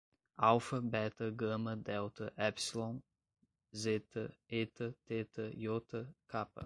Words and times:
alfa, 0.39 0.81
beta, 0.81 1.29
gama, 1.31 1.75
delta, 1.75 2.31
épsilon, 2.37 3.01
zeta, 3.75 4.23
eta, 4.49 4.93
teta, 5.07 5.43
iota, 5.55 6.07
capa 6.27 6.59